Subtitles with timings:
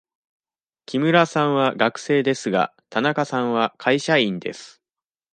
[0.87, 4.81] 木村さんは学生ですが、田中さんは会社員です。